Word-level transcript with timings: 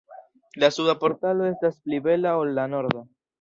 La 0.55 0.71
suda 0.75 0.95
portalo 1.03 1.45
esta 1.45 1.69
pli 1.83 2.01
bela 2.09 2.33
ol 2.45 2.55
la 2.61 2.67
norda. 2.73 3.07